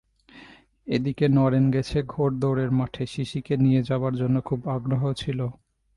[0.87, 5.39] এ দিকে নরেন গেছে ঘোড়দৌড়ের মাঠে, সিসিকে নিয়ে যাবার জন্যে খুব আগ্রহ ছিল।